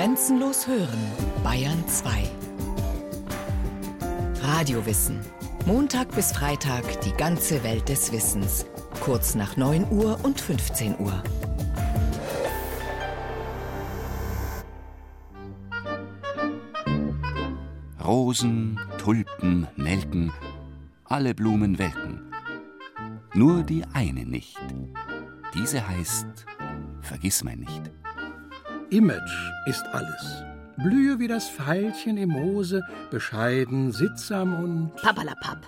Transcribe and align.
Grenzenlos 0.00 0.66
hören, 0.66 0.98
Bayern 1.44 1.86
2. 1.86 2.22
Radiowissen. 4.40 5.20
Montag 5.66 6.10
bis 6.14 6.32
Freitag 6.32 7.02
die 7.02 7.12
ganze 7.12 7.62
Welt 7.64 7.86
des 7.90 8.10
Wissens. 8.10 8.64
Kurz 9.00 9.34
nach 9.34 9.58
9 9.58 9.90
Uhr 9.90 10.18
und 10.22 10.40
15 10.40 10.98
Uhr. 11.00 11.22
Rosen, 18.02 18.80
Tulpen, 18.96 19.66
Nelken, 19.76 20.32
alle 21.04 21.34
Blumen 21.34 21.78
welken. 21.78 22.32
Nur 23.34 23.64
die 23.64 23.84
eine 23.92 24.24
nicht. 24.24 24.56
Diese 25.54 25.86
heißt 25.86 26.46
Vergissmeinnicht. 27.02 27.99
Image 28.90 29.52
ist 29.66 29.84
alles. 29.92 30.42
Blühe 30.76 31.20
wie 31.20 31.28
das 31.28 31.48
Veilchen 31.48 32.16
im 32.16 32.30
Moose, 32.30 32.82
bescheiden, 33.10 33.92
sittsam 33.92 34.54
und. 34.54 34.96
Papperlapapp. 34.96 35.64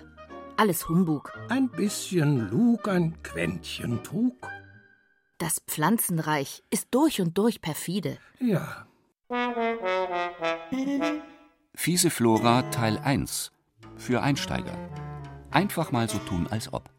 Alles 0.57 0.89
Humbug. 0.89 1.33
Ein 1.49 1.69
bisschen 1.69 2.51
Lug, 2.51 2.89
ein 2.89 3.23
Quäntchen 3.23 4.03
Trug. 4.03 4.49
Das 5.39 5.61
Pflanzenreich 5.69 6.65
ist 6.71 6.89
durch 6.91 7.21
und 7.21 7.39
durch 7.39 7.61
perfide. 7.61 8.19
Ja. 8.41 8.87
Fiese 11.75 12.11
Flora 12.11 12.63
Teil 12.71 12.99
1 12.99 13.53
für 13.97 14.23
Einsteiger. 14.23 14.77
Einfach 15.53 15.93
mal 15.93 16.09
so 16.09 16.19
tun, 16.19 16.49
als 16.51 16.73
ob. 16.73 16.91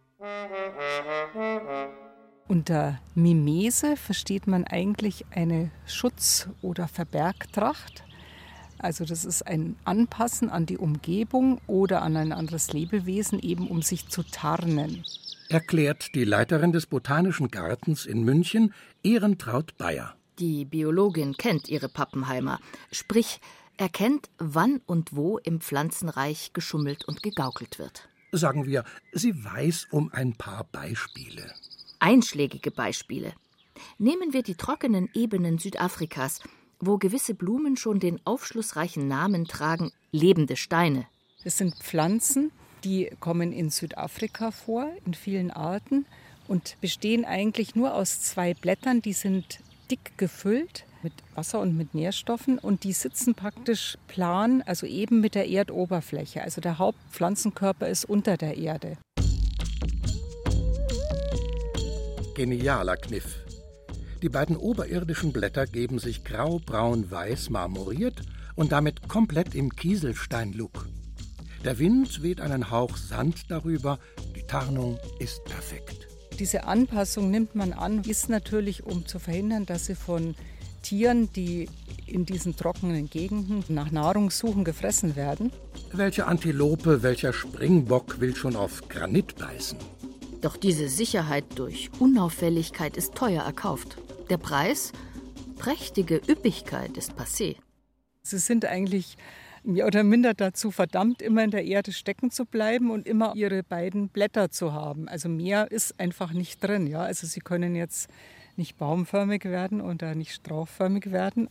Unter 2.48 3.00
Mimese 3.16 3.96
versteht 3.96 4.48
man 4.48 4.66
eigentlich 4.66 5.26
eine 5.32 5.72
Schutz- 5.86 6.50
oder 6.62 6.88
Verbergtracht. 6.88 8.04
Also 8.78 9.06
das 9.06 9.24
ist 9.24 9.48
ein 9.48 9.78
Anpassen 9.86 10.50
an 10.50 10.66
die 10.66 10.78
Umgebung 10.78 11.62
oder 11.68 12.02
an 12.02 12.18
ein 12.18 12.34
anderes 12.34 12.74
Lebewesen, 12.74 13.40
eben 13.40 13.68
um 13.68 13.82
sich 13.82 14.10
zu 14.10 14.24
tarnen. 14.24 15.04
Erklärt 15.48 16.16
die 16.16 16.26
Leiterin 16.26 16.74
des 16.74 16.86
Botanischen 16.86 17.50
Gartens 17.50 18.06
in 18.06 18.24
München, 18.24 18.74
Ehrentraut 19.04 19.78
Bayer. 19.78 20.16
Die 20.40 20.66
Biologin 20.66 21.38
kennt 21.38 21.70
ihre 21.70 21.88
Pappenheimer, 21.88 22.60
sprich 22.92 23.40
erkennt, 23.78 24.30
wann 24.38 24.82
und 24.86 25.16
wo 25.16 25.38
im 25.38 25.62
Pflanzenreich 25.62 26.52
geschummelt 26.54 27.06
und 27.06 27.24
gegaukelt 27.24 27.80
wird. 27.80 28.10
Sagen 28.32 28.66
wir, 28.66 28.84
sie 29.12 29.44
weiß 29.44 29.88
um 29.92 30.12
ein 30.12 30.34
paar 30.34 30.66
Beispiele. 30.72 31.54
Einschlägige 32.04 32.70
Beispiele. 32.70 33.32
Nehmen 33.98 34.34
wir 34.34 34.44
die 34.44 34.56
trockenen 34.56 35.10
Ebenen 35.14 35.58
Südafrikas, 35.58 36.42
wo 36.82 36.98
gewisse 36.98 37.34
Blumen 37.34 37.78
schon 37.78 38.02
den 38.02 38.20
aufschlussreichen 38.26 39.08
Namen 39.08 39.46
tragen 39.46 39.94
lebende 40.12 40.58
Steine. 40.58 41.08
Es 41.46 41.58
sind 41.58 41.76
Pflanzen, 41.76 42.52
die 42.84 43.10
kommen 43.22 43.54
in 43.54 43.70
Südafrika 43.70 44.52
vor, 44.52 44.92
in 45.06 45.14
vielen 45.14 45.50
Arten 45.50 46.06
und 46.50 46.76
bestehen 46.82 47.24
eigentlich 47.24 47.74
nur 47.74 47.94
aus 47.94 48.20
zwei 48.20 48.54
Blättern, 48.54 49.02
die 49.02 49.14
sind 49.14 49.60
dick 49.90 50.18
gefüllt 50.18 50.84
mit 51.04 51.14
Wasser 51.36 51.62
und 51.62 51.78
mit 51.78 51.94
Nährstoffen 51.94 52.60
und 52.60 52.84
die 52.84 52.92
sitzen 52.92 53.34
praktisch 53.34 53.98
plan, 54.10 54.62
also 54.62 54.86
eben 54.86 55.22
mit 55.22 55.36
der 55.36 55.50
Erdoberfläche. 55.50 56.42
Also 56.42 56.60
der 56.60 56.80
Hauptpflanzenkörper 56.80 57.88
ist 57.88 58.04
unter 58.04 58.36
der 58.36 58.58
Erde. 58.58 58.98
Genialer 62.36 62.98
Kniff. 62.98 63.44
Die 64.24 64.30
beiden 64.30 64.58
oberirdischen 64.58 65.32
Blätter 65.34 65.68
geben 65.68 66.00
sich 66.00 66.24
grau-braun-weiß 66.24 67.52
marmoriert 67.52 68.22
und 68.56 68.72
damit 68.72 69.08
komplett 69.08 69.54
im 69.54 69.70
Kieselstein-Look. 69.76 70.88
Der 71.64 71.78
Wind 71.78 72.24
weht 72.24 72.42
einen 72.42 72.72
Hauch 72.72 72.98
Sand 72.98 73.52
darüber, 73.52 74.00
die 74.36 74.44
Tarnung 74.44 74.98
ist 75.20 75.44
perfekt. 75.46 76.08
Diese 76.40 76.64
Anpassung 76.64 77.30
nimmt 77.30 77.54
man 77.54 77.72
an, 77.72 78.02
ist 78.04 78.30
natürlich, 78.30 78.84
um 78.84 79.06
zu 79.06 79.20
verhindern, 79.20 79.68
dass 79.68 79.86
sie 79.86 79.96
von 79.96 80.36
Tieren, 80.82 81.32
die 81.34 81.70
in 82.08 82.26
diesen 82.26 82.56
trockenen 82.56 83.10
Gegenden 83.10 83.64
nach 83.70 83.92
Nahrung 83.92 84.32
suchen, 84.32 84.64
gefressen 84.64 85.16
werden. 85.16 85.52
Welche 85.92 86.26
Antilope, 86.26 87.04
welcher 87.04 87.32
Springbock 87.32 88.20
will 88.20 88.36
schon 88.36 88.56
auf 88.56 88.90
Granit 88.90 89.36
beißen? 89.36 89.78
Doch 90.44 90.58
diese 90.58 90.90
Sicherheit 90.90 91.46
durch 91.56 91.90
Unauffälligkeit 92.00 92.98
ist 92.98 93.16
teuer 93.16 93.44
erkauft. 93.44 93.98
Der 94.30 94.38
Preis? 94.38 94.92
Prächtige 95.58 96.18
Üppigkeit 96.28 96.98
ist 96.98 97.14
passé. 97.14 97.56
Sie 98.24 98.38
sind 98.40 98.66
eigentlich 98.66 99.16
mehr 99.64 99.88
oder 99.88 100.04
minder 100.04 100.34
dazu 100.34 100.70
verdammt, 100.70 101.22
immer 101.22 101.46
in 101.46 101.52
der 101.52 101.64
Erde 101.64 101.94
stecken 101.94 102.30
zu 102.30 102.46
bleiben 102.46 102.92
und 102.92 103.08
immer 103.08 103.34
ihre 103.38 103.64
beiden 103.64 104.10
Blätter 104.10 104.52
zu 104.52 104.74
haben. 104.74 105.08
Also 105.08 105.30
mehr 105.30 105.72
ist 105.72 105.98
einfach 105.98 106.34
nicht 106.34 106.62
drin. 106.62 106.88
Ja? 106.88 107.04
Also 107.04 107.26
sie 107.26 107.40
können 107.40 107.74
jetzt 107.74 108.10
nicht 108.58 108.78
baumförmig 108.78 109.46
werden 109.46 109.80
oder 109.80 110.14
nicht 110.14 110.34
strauchförmig 110.34 111.12
werden. 111.14 111.48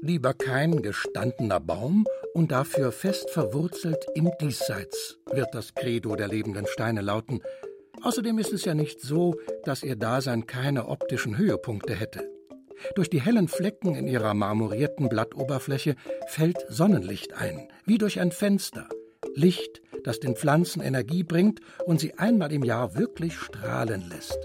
Lieber 0.00 0.32
kein 0.32 0.80
gestandener 0.80 1.60
Baum 1.60 2.06
und 2.34 2.50
dafür 2.52 2.92
fest 2.92 3.30
verwurzelt 3.30 4.06
im 4.14 4.30
Diesseits, 4.40 5.18
wird 5.32 5.54
das 5.54 5.74
Credo 5.74 6.16
der 6.16 6.28
lebenden 6.28 6.66
Steine 6.66 7.00
lauten. 7.00 7.40
Außerdem 8.02 8.38
ist 8.38 8.52
es 8.52 8.64
ja 8.64 8.74
nicht 8.74 9.00
so, 9.00 9.36
dass 9.64 9.82
ihr 9.82 9.96
Dasein 9.96 10.46
keine 10.46 10.88
optischen 10.88 11.38
Höhepunkte 11.38 11.94
hätte. 11.94 12.28
Durch 12.96 13.08
die 13.08 13.20
hellen 13.20 13.48
Flecken 13.48 13.94
in 13.94 14.08
ihrer 14.08 14.34
marmorierten 14.34 15.08
Blattoberfläche 15.08 15.94
fällt 16.26 16.58
Sonnenlicht 16.68 17.32
ein, 17.34 17.68
wie 17.86 17.98
durch 17.98 18.20
ein 18.20 18.32
Fenster. 18.32 18.88
Licht, 19.34 19.80
das 20.02 20.20
den 20.20 20.36
Pflanzen 20.36 20.82
Energie 20.82 21.22
bringt 21.22 21.60
und 21.86 22.00
sie 22.00 22.18
einmal 22.18 22.52
im 22.52 22.64
Jahr 22.64 22.96
wirklich 22.96 23.36
strahlen 23.38 24.08
lässt. 24.08 24.38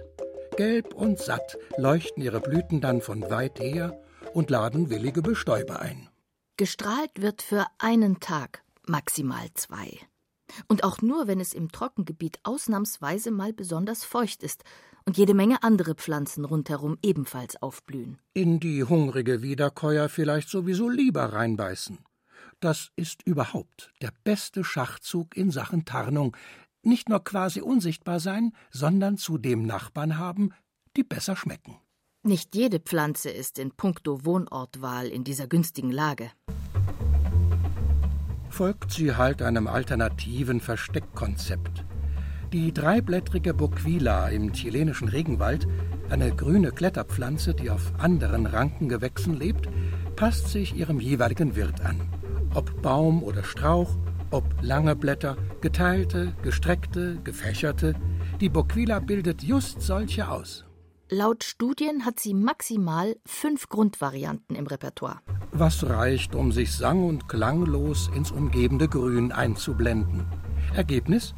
Gelb 0.57 0.94
und 0.94 1.19
satt 1.19 1.57
leuchten 1.77 2.23
ihre 2.23 2.39
Blüten 2.39 2.81
dann 2.81 3.01
von 3.01 3.29
weit 3.29 3.59
her 3.59 4.00
und 4.33 4.50
laden 4.50 4.89
willige 4.89 5.21
Bestäuber 5.21 5.79
ein. 5.79 6.09
Gestrahlt 6.59 7.21
wird 7.21 7.41
für 7.41 7.65
einen 7.77 8.19
Tag, 8.19 8.65
maximal 8.85 9.47
zwei. 9.53 9.97
Und 10.67 10.83
auch 10.83 11.01
nur, 11.01 11.25
wenn 11.25 11.39
es 11.39 11.53
im 11.53 11.71
Trockengebiet 11.71 12.39
ausnahmsweise 12.43 13.31
mal 13.31 13.53
besonders 13.53 14.03
feucht 14.03 14.43
ist 14.43 14.65
und 15.05 15.17
jede 15.17 15.33
Menge 15.33 15.63
andere 15.63 15.95
Pflanzen 15.95 16.43
rundherum 16.43 16.97
ebenfalls 17.01 17.61
aufblühen. 17.61 18.19
In 18.33 18.59
die 18.59 18.83
hungrige 18.83 19.41
Wiederkäuer 19.41 20.09
vielleicht 20.09 20.49
sowieso 20.49 20.89
lieber 20.89 21.31
reinbeißen. 21.31 21.99
Das 22.59 22.89
ist 22.97 23.25
überhaupt 23.25 23.93
der 24.01 24.11
beste 24.25 24.65
Schachzug 24.65 25.37
in 25.37 25.51
Sachen 25.51 25.85
Tarnung. 25.85 26.35
Nicht 26.83 27.07
nur 27.07 27.23
quasi 27.23 27.61
unsichtbar 27.61 28.19
sein, 28.19 28.51
sondern 28.69 29.15
zu 29.15 29.37
dem 29.37 29.65
Nachbarn 29.65 30.17
haben, 30.17 30.53
die 30.97 31.03
besser 31.03 31.37
schmecken. 31.37 31.79
Nicht 32.21 32.53
jede 32.53 32.81
Pflanze 32.81 33.29
ist 33.29 33.59
in 33.59 33.71
puncto 33.71 34.25
Wohnortwahl 34.25 35.07
in 35.07 35.23
dieser 35.23 35.47
günstigen 35.47 35.89
Lage. 35.89 36.31
Folgt 38.59 38.91
sie 38.91 39.15
halt 39.15 39.41
einem 39.41 39.67
alternativen 39.67 40.59
Versteckkonzept. 40.59 41.85
Die 42.51 42.73
dreiblättrige 42.73 43.53
Boquila 43.53 44.27
im 44.27 44.51
chilenischen 44.51 45.07
Regenwald, 45.07 45.65
eine 46.09 46.35
grüne 46.35 46.73
Kletterpflanze, 46.73 47.53
die 47.53 47.69
auf 47.69 47.93
anderen 47.99 48.45
Rankengewächsen 48.45 49.39
lebt, 49.39 49.69
passt 50.17 50.49
sich 50.49 50.75
ihrem 50.75 50.99
jeweiligen 50.99 51.55
Wirt 51.55 51.79
an. 51.85 52.01
Ob 52.53 52.81
Baum 52.81 53.23
oder 53.23 53.45
Strauch, 53.45 53.95
ob 54.29 54.43
lange 54.61 54.97
Blätter, 54.97 55.37
geteilte, 55.61 56.35
gestreckte, 56.43 57.17
gefächerte, 57.23 57.95
die 58.41 58.49
Boquila 58.49 58.99
bildet 58.99 59.41
just 59.41 59.81
solche 59.81 60.29
aus. 60.29 60.65
Laut 61.07 61.45
Studien 61.45 62.03
hat 62.05 62.19
sie 62.19 62.33
maximal 62.33 63.15
fünf 63.25 63.69
Grundvarianten 63.69 64.57
im 64.57 64.67
Repertoire. 64.67 65.21
Was 65.51 65.88
reicht, 65.90 66.36
um 66.36 66.51
sich 66.51 66.72
sang- 66.72 67.04
und 67.04 67.28
klanglos 67.28 68.10
ins 68.16 68.31
umgebende 68.31 68.88
Grün 68.88 69.31
einzublenden. 69.31 70.25
Ergebnis? 70.75 71.34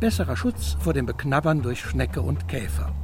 Besserer 0.00 0.36
Schutz 0.36 0.76
vor 0.80 0.94
dem 0.94 1.06
Beknabbern 1.06 1.62
durch 1.62 1.80
Schnecke 1.80 2.22
und 2.22 2.48
Käfer. 2.48 2.94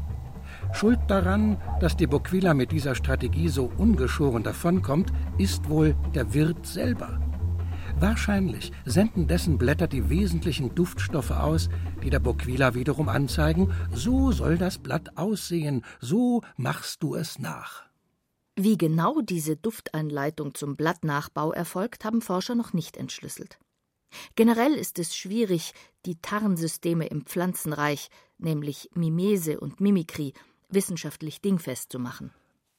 Schuld 0.73 0.99
daran, 1.09 1.59
dass 1.81 1.97
die 1.97 2.07
Boquila 2.07 2.55
mit 2.55 2.73
dieser 2.73 2.95
Strategie 2.95 3.49
so 3.49 3.71
ungeschoren 3.77 4.43
davonkommt, 4.43 5.13
ist 5.37 5.69
wohl 5.69 5.95
der 6.15 6.33
Wirt 6.35 6.67
selber. 6.67 7.21
Wahrscheinlich 8.01 8.73
senden 8.85 9.27
dessen 9.27 9.59
Blätter 9.59 9.87
die 9.87 10.09
wesentlichen 10.09 10.75
Duftstoffe 10.75 11.31
aus, 11.31 11.69
die 12.03 12.11
der 12.11 12.21
Boquila 12.21 12.75
wiederum 12.75 13.09
anzeigen, 13.09 13.73
so 13.93 14.31
soll 14.33 14.57
das 14.57 14.79
Blatt 14.79 15.17
aussehen, 15.17 15.85
so 16.01 16.43
machst 16.57 17.03
du 17.03 17.15
es 17.15 17.39
nach. 17.39 17.88
Wie 18.61 18.77
genau 18.77 19.21
diese 19.21 19.57
Dufteinleitung 19.57 20.53
zum 20.53 20.75
Blattnachbau 20.75 21.53
erfolgt, 21.53 22.05
haben 22.05 22.21
Forscher 22.21 22.57
noch 22.57 22.73
nicht 22.73 22.97
entschlüsselt. 22.97 23.61
Generell 24.35 24.75
ist 24.75 24.99
es 24.99 25.15
schwierig, 25.15 25.75
die 26.07 26.17
Tarnsysteme 26.21 27.07
im 27.07 27.25
Pflanzenreich, 27.25 28.09
nämlich 28.37 28.91
Mimese 28.95 29.61
und 29.61 29.81
Mimikrie, 29.81 30.35
wissenschaftlich 30.71 31.41
dingfest 31.41 31.93
zu 31.93 32.01
machen. 32.01 32.33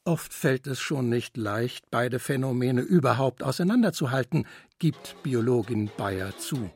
Oft 0.04 0.34
fällt 0.34 0.66
es 0.66 0.80
schon 0.80 1.08
nicht 1.08 1.38
leicht, 1.38 1.90
beide 1.90 2.18
Phänomene 2.18 2.82
überhaupt 2.82 3.42
auseinanderzuhalten, 3.42 4.46
gibt 4.78 5.16
Biologin 5.22 5.90
Bayer 5.96 6.36
zu. 6.36 6.68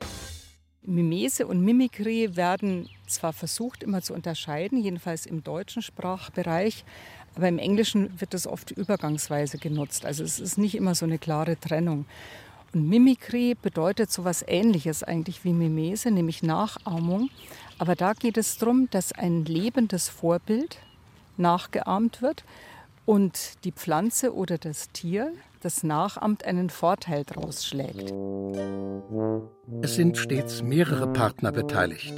Mimese 0.86 1.46
und 1.46 1.62
Mimikrie 1.62 2.36
werden 2.36 2.88
zwar 3.06 3.32
versucht 3.32 3.82
immer 3.82 4.02
zu 4.02 4.12
unterscheiden, 4.12 4.82
jedenfalls 4.82 5.24
im 5.24 5.42
deutschen 5.42 5.80
Sprachbereich, 5.80 6.84
aber 7.36 7.48
im 7.48 7.58
Englischen 7.58 8.20
wird 8.20 8.34
das 8.34 8.46
oft 8.46 8.70
übergangsweise 8.70 9.58
genutzt. 9.58 10.06
Also 10.06 10.22
es 10.25 10.38
ist 10.38 10.58
nicht 10.58 10.75
immer 10.75 10.94
so 10.94 11.04
eine 11.04 11.19
klare 11.19 11.58
Trennung. 11.58 12.06
Und 12.72 12.88
Mimikrie 12.88 13.54
bedeutet 13.54 14.10
so 14.10 14.22
etwas 14.22 14.44
Ähnliches 14.46 15.02
eigentlich 15.02 15.44
wie 15.44 15.52
Mimese, 15.52 16.10
nämlich 16.10 16.42
Nachahmung. 16.42 17.31
Aber 17.78 17.94
da 17.94 18.12
geht 18.12 18.36
es 18.36 18.58
darum, 18.58 18.88
dass 18.90 19.12
ein 19.12 19.44
lebendes 19.44 20.08
Vorbild 20.08 20.78
nachgeahmt 21.36 22.22
wird 22.22 22.44
und 23.04 23.64
die 23.64 23.72
Pflanze 23.72 24.34
oder 24.34 24.58
das 24.58 24.90
Tier, 24.90 25.32
das 25.60 25.82
nachahmt, 25.82 26.44
einen 26.44 26.70
Vorteil 26.70 27.25
daraus 27.25 27.64
schlägt. 27.66 28.12
Es 29.82 29.94
sind 29.94 30.16
stets 30.16 30.62
mehrere 30.62 31.12
Partner 31.12 31.52
beteiligt. 31.52 32.14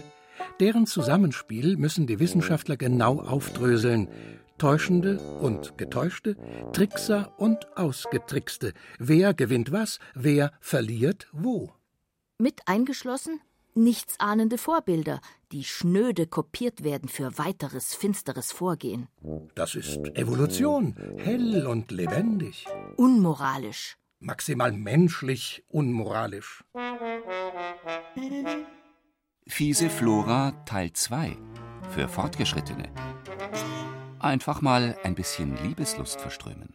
Deren 0.60 0.86
Zusammenspiel 0.86 1.76
müssen 1.76 2.06
die 2.06 2.18
Wissenschaftler 2.18 2.76
genau 2.76 3.20
aufdröseln. 3.20 4.08
Täuschende 4.58 5.18
und 5.40 5.78
Getäuschte, 5.78 6.36
Trickser 6.72 7.32
und 7.38 7.76
Ausgetrickste. 7.76 8.72
Wer 8.98 9.34
gewinnt 9.34 9.72
was, 9.72 9.98
wer 10.14 10.52
verliert 10.60 11.28
wo. 11.32 11.72
Mit 12.38 12.62
eingeschlossen 12.66 13.40
nichtsahnende 13.76 14.58
Vorbilder, 14.58 15.20
die 15.52 15.64
schnöde 15.64 16.26
kopiert 16.26 16.82
werden 16.82 17.08
für 17.08 17.38
weiteres 17.38 17.94
finsteres 17.94 18.50
Vorgehen. 18.52 19.08
Das 19.54 19.74
ist 19.74 19.98
Evolution, 20.16 20.96
hell 21.18 21.66
und 21.66 21.90
lebendig. 21.90 22.66
Unmoralisch. 22.96 23.96
Maximal 24.18 24.72
menschlich 24.72 25.62
unmoralisch. 25.68 26.64
Fiese 29.46 29.90
Flora 29.90 30.52
Teil 30.64 30.92
2 30.92 31.36
für 31.90 32.08
Fortgeschrittene. 32.08 32.90
Einfach 34.18 34.62
mal 34.62 34.96
ein 35.04 35.14
bisschen 35.14 35.56
Liebeslust 35.62 36.20
verströmen. 36.20 36.74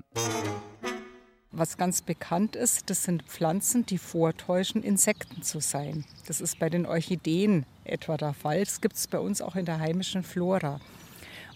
Was 1.51 1.77
ganz 1.77 2.01
bekannt 2.01 2.55
ist, 2.55 2.89
das 2.89 3.03
sind 3.03 3.23
Pflanzen, 3.23 3.85
die 3.85 3.97
vortäuschen, 3.97 4.83
Insekten 4.83 5.43
zu 5.43 5.59
sein. 5.59 6.05
Das 6.27 6.39
ist 6.39 6.59
bei 6.59 6.69
den 6.69 6.85
Orchideen 6.85 7.65
etwa 7.83 8.15
der 8.15 8.33
Fall. 8.33 8.63
Das 8.63 8.79
gibt 8.79 8.95
es 8.95 9.07
bei 9.07 9.19
uns 9.19 9.41
auch 9.41 9.55
in 9.55 9.65
der 9.65 9.79
heimischen 9.79 10.23
Flora. 10.23 10.79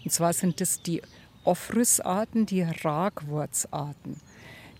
Und 0.04 0.12
zwar 0.12 0.32
sind 0.32 0.60
das 0.60 0.82
die 0.82 1.02
Ophrysarten, 1.44 2.46
die 2.46 2.62
Ragwurzarten. 2.62 4.20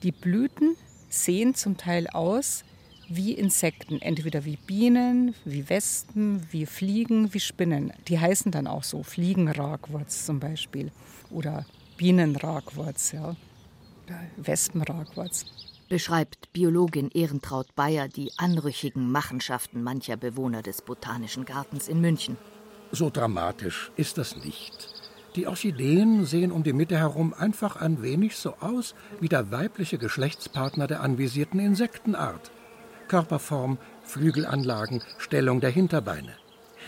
Die 0.02 0.12
Blüten 0.12 0.76
sehen 1.08 1.54
zum 1.54 1.76
Teil 1.76 2.08
aus 2.08 2.64
wie 3.08 3.32
Insekten, 3.32 4.00
entweder 4.02 4.44
wie 4.44 4.56
Bienen, 4.56 5.34
wie 5.44 5.68
Wespen, 5.68 6.46
wie 6.50 6.66
Fliegen, 6.66 7.32
wie 7.34 7.40
Spinnen. 7.40 7.92
Die 8.08 8.18
heißen 8.18 8.52
dann 8.52 8.66
auch 8.66 8.84
so, 8.84 9.02
Fliegenragwurz 9.02 10.26
zum 10.26 10.40
Beispiel 10.40 10.90
oder 11.30 11.66
Bienenragwurz. 11.96 13.12
Ja. 13.12 13.36
Wespenragwurz. 14.36 15.46
Beschreibt 15.88 16.52
Biologin 16.52 17.10
Ehrentraut 17.10 17.74
Bayer 17.76 18.08
die 18.08 18.32
anrüchigen 18.38 19.10
Machenschaften 19.10 19.82
mancher 19.82 20.16
Bewohner 20.16 20.62
des 20.62 20.82
Botanischen 20.82 21.44
Gartens 21.44 21.88
in 21.88 22.00
München. 22.00 22.36
So 22.90 23.10
dramatisch 23.10 23.90
ist 23.96 24.18
das 24.18 24.36
nicht. 24.36 24.88
Die 25.36 25.46
Orchideen 25.46 26.24
sehen 26.24 26.50
um 26.50 26.62
die 26.62 26.72
Mitte 26.72 26.98
herum 26.98 27.34
einfach 27.34 27.76
ein 27.76 28.02
wenig 28.02 28.36
so 28.36 28.54
aus 28.60 28.94
wie 29.20 29.28
der 29.28 29.50
weibliche 29.50 29.98
Geschlechtspartner 29.98 30.86
der 30.86 31.02
anvisierten 31.02 31.60
Insektenart. 31.60 32.50
Körperform, 33.08 33.78
Flügelanlagen, 34.02 35.02
Stellung 35.18 35.60
der 35.60 35.70
Hinterbeine. 35.70 36.34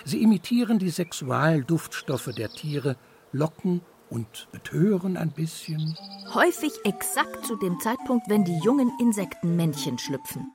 Sie 0.04 0.22
imitieren 0.22 0.78
die 0.78 0.90
Sexualduftstoffe 0.90 2.30
der 2.36 2.50
Tiere, 2.50 2.96
locken 3.32 3.82
und 4.10 4.48
betören 4.52 5.16
ein 5.16 5.30
bisschen. 5.30 5.96
Häufig 6.32 6.72
exakt 6.84 7.44
zu 7.46 7.56
dem 7.56 7.78
Zeitpunkt, 7.80 8.28
wenn 8.28 8.44
die 8.44 8.58
jungen 8.58 8.90
Insektenmännchen 9.00 9.98
schlüpfen. 9.98 10.52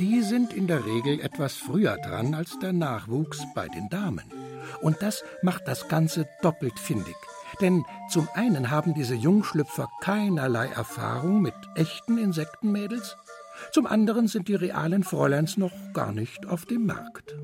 Die 0.00 0.22
sind 0.22 0.52
in 0.52 0.66
der 0.66 0.84
Regel 0.84 1.20
etwas 1.20 1.54
früher 1.54 1.96
dran 1.96 2.34
als 2.34 2.58
der 2.58 2.72
Nachwuchs 2.72 3.42
bei 3.54 3.68
den 3.68 3.88
Damen. 3.88 4.24
Und 4.82 5.00
das 5.00 5.22
macht 5.42 5.68
das 5.68 5.88
Ganze 5.88 6.26
doppelt 6.42 6.78
findig. 6.78 7.16
Denn 7.60 7.84
zum 8.10 8.28
einen 8.34 8.70
haben 8.70 8.94
diese 8.94 9.14
Jungschlüpfer 9.14 9.88
keinerlei 10.00 10.66
Erfahrung 10.66 11.40
mit 11.40 11.54
echten 11.76 12.18
Insektenmädels, 12.18 13.16
zum 13.72 13.86
anderen 13.86 14.28
sind 14.28 14.48
die 14.48 14.54
realen 14.54 15.02
Fräuleins 15.02 15.56
noch 15.56 15.72
gar 15.92 16.12
nicht 16.12 16.46
auf 16.46 16.66
dem 16.66 16.86
Markt. 16.86 17.36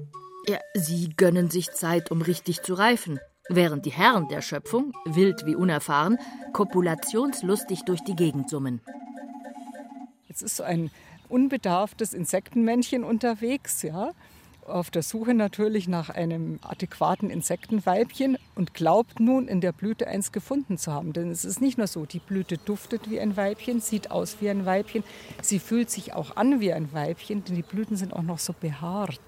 Ja, 0.48 0.58
sie 0.74 1.10
gönnen 1.16 1.50
sich 1.50 1.70
Zeit, 1.72 2.10
um 2.10 2.22
richtig 2.22 2.62
zu 2.62 2.74
reifen 2.74 3.20
während 3.48 3.86
die 3.86 3.92
Herren 3.92 4.28
der 4.28 4.42
Schöpfung, 4.42 4.92
wild 5.04 5.46
wie 5.46 5.54
unerfahren, 5.54 6.18
kopulationslustig 6.52 7.82
durch 7.84 8.00
die 8.02 8.16
Gegend 8.16 8.48
summen. 8.48 8.80
Jetzt 10.28 10.42
ist 10.42 10.56
so 10.56 10.62
ein 10.62 10.90
unbedarftes 11.28 12.14
Insektenmännchen 12.14 13.04
unterwegs, 13.04 13.82
ja, 13.82 14.12
auf 14.66 14.90
der 14.90 15.02
Suche 15.02 15.34
natürlich 15.34 15.88
nach 15.88 16.10
einem 16.10 16.58
adäquaten 16.62 17.30
Insektenweibchen 17.30 18.38
und 18.54 18.74
glaubt 18.74 19.20
nun 19.20 19.48
in 19.48 19.60
der 19.60 19.72
Blüte 19.72 20.06
eins 20.06 20.32
gefunden 20.32 20.78
zu 20.78 20.92
haben. 20.92 21.12
Denn 21.12 21.30
es 21.30 21.44
ist 21.44 21.60
nicht 21.60 21.78
nur 21.78 21.86
so, 21.86 22.06
die 22.06 22.20
Blüte 22.20 22.58
duftet 22.58 23.10
wie 23.10 23.20
ein 23.20 23.36
Weibchen, 23.36 23.80
sieht 23.80 24.10
aus 24.10 24.36
wie 24.40 24.50
ein 24.50 24.66
Weibchen, 24.66 25.04
sie 25.40 25.58
fühlt 25.58 25.90
sich 25.90 26.14
auch 26.14 26.36
an 26.36 26.60
wie 26.60 26.72
ein 26.72 26.92
Weibchen, 26.92 27.44
denn 27.44 27.56
die 27.56 27.62
Blüten 27.62 27.96
sind 27.96 28.12
auch 28.12 28.22
noch 28.22 28.38
so 28.38 28.54
behaart. 28.58 29.20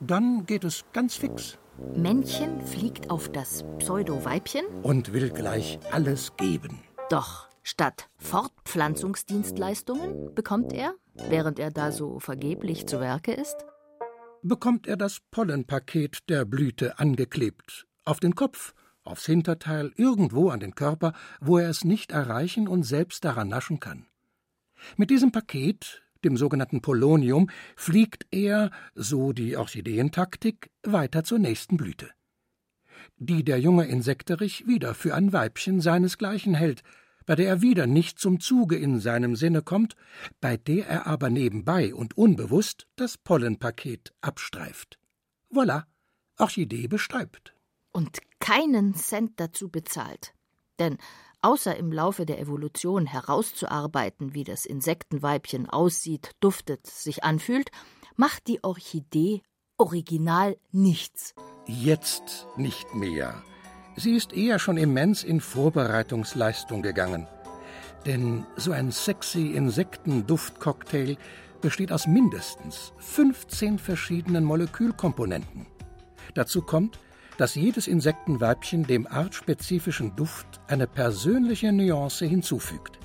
Dann 0.00 0.46
geht 0.46 0.64
es 0.64 0.84
ganz 0.92 1.16
fix. 1.16 1.58
Männchen 1.96 2.60
fliegt 2.60 3.10
auf 3.10 3.30
das 3.30 3.64
Pseudo-Weibchen 3.78 4.64
und 4.82 5.12
will 5.12 5.30
gleich 5.30 5.80
alles 5.90 6.36
geben. 6.36 6.80
Doch 7.10 7.48
statt 7.62 8.08
Fortpflanzungsdienstleistungen 8.18 10.34
bekommt 10.34 10.72
er, 10.72 10.94
während 11.28 11.58
er 11.58 11.70
da 11.70 11.90
so 11.90 12.20
vergeblich 12.20 12.86
zu 12.86 13.00
Werke 13.00 13.32
ist, 13.32 13.56
bekommt 14.44 14.86
er 14.86 14.96
das 14.96 15.20
Pollenpaket 15.30 16.28
der 16.28 16.44
Blüte 16.44 16.98
angeklebt, 16.98 17.86
auf 18.04 18.20
den 18.20 18.36
Kopf, 18.36 18.74
aufs 19.02 19.26
Hinterteil, 19.26 19.92
irgendwo 19.96 20.50
an 20.50 20.60
den 20.60 20.74
Körper, 20.74 21.12
wo 21.40 21.58
er 21.58 21.68
es 21.68 21.84
nicht 21.84 22.12
erreichen 22.12 22.68
und 22.68 22.84
selbst 22.84 23.24
daran 23.24 23.48
naschen 23.48 23.80
kann. 23.80 24.06
Mit 24.96 25.10
diesem 25.10 25.32
Paket 25.32 26.04
dem 26.24 26.36
sogenannten 26.36 26.80
Polonium, 26.80 27.48
fliegt 27.76 28.26
er, 28.30 28.70
so 28.94 29.32
die 29.32 29.56
Orchideentaktik, 29.56 30.70
weiter 30.82 31.22
zur 31.24 31.38
nächsten 31.38 31.76
Blüte. 31.76 32.10
Die 33.16 33.44
der 33.44 33.60
junge 33.60 33.86
Insekterich 33.86 34.66
wieder 34.66 34.94
für 34.94 35.14
ein 35.14 35.32
Weibchen 35.32 35.80
seinesgleichen 35.80 36.54
hält, 36.54 36.82
bei 37.26 37.34
der 37.34 37.48
er 37.48 37.62
wieder 37.62 37.86
nicht 37.86 38.18
zum 38.18 38.40
Zuge 38.40 38.76
in 38.76 39.00
seinem 39.00 39.36
Sinne 39.36 39.62
kommt, 39.62 39.96
bei 40.40 40.56
der 40.56 40.86
er 40.86 41.06
aber 41.06 41.30
nebenbei 41.30 41.94
und 41.94 42.16
unbewusst 42.16 42.86
das 42.96 43.16
Pollenpaket 43.18 44.12
abstreift. 44.20 44.98
Voilà, 45.52 45.84
Orchidee 46.38 46.88
bestäubt. 46.88 47.54
Und 47.92 48.18
keinen 48.40 48.94
Cent 48.94 49.32
dazu 49.36 49.68
bezahlt. 49.68 50.34
Denn 50.78 50.98
außer 51.42 51.76
im 51.76 51.92
Laufe 51.92 52.26
der 52.26 52.40
Evolution 52.40 53.06
herauszuarbeiten, 53.06 54.34
wie 54.34 54.44
das 54.44 54.66
Insektenweibchen 54.66 55.70
aussieht, 55.70 56.32
duftet, 56.40 56.86
sich 56.86 57.22
anfühlt, 57.22 57.70
macht 58.16 58.48
die 58.48 58.62
Orchidee 58.64 59.42
original 59.76 60.56
nichts. 60.72 61.34
Jetzt 61.66 62.46
nicht 62.56 62.94
mehr. 62.94 63.42
Sie 63.96 64.16
ist 64.16 64.32
eher 64.32 64.58
schon 64.58 64.76
immens 64.76 65.22
in 65.22 65.40
Vorbereitungsleistung 65.40 66.82
gegangen. 66.82 67.28
Denn 68.06 68.44
so 68.56 68.72
ein 68.72 68.90
sexy 68.90 69.52
Insektenduftcocktail 69.52 71.16
besteht 71.60 71.92
aus 71.92 72.06
mindestens 72.06 72.92
15 72.98 73.78
verschiedenen 73.78 74.44
Molekülkomponenten. 74.44 75.66
Dazu 76.34 76.60
kommt, 76.60 76.98
dass 77.38 77.54
jedes 77.54 77.86
Insektenweibchen 77.86 78.86
dem 78.86 79.06
artspezifischen 79.06 80.14
Duft 80.16 80.60
eine 80.66 80.86
persönliche 80.86 81.72
Nuance 81.72 82.26
hinzufügt. 82.26 82.98